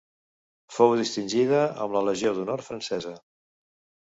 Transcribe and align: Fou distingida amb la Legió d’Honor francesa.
Fou 0.77 0.93
distingida 1.01 1.59
amb 1.85 1.93
la 1.99 2.03
Legió 2.09 2.33
d’Honor 2.39 2.65
francesa. 2.71 3.15